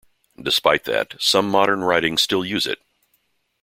Despite 0.41 0.85
that, 0.85 1.13
some 1.19 1.47
modern 1.47 1.83
writings 1.83 2.23
still 2.23 2.43
use 2.43 2.65
it. 2.65 2.79